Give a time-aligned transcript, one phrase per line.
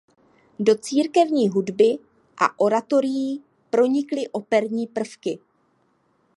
[0.59, 1.97] Do církevní hudby
[2.37, 5.39] a oratorií pronikly operní prvky.